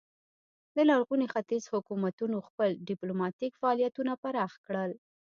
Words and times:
د 0.75 0.77
لرغوني 0.89 1.27
ختیځ 1.33 1.63
حکومتونو 1.73 2.37
خپل 2.47 2.69
ډیپلوماتیک 2.87 3.53
فعالیتونه 3.61 4.11
پراخ 4.23 4.51
کړل 4.65 4.91